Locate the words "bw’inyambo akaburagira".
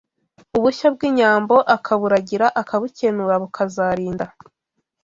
0.95-2.47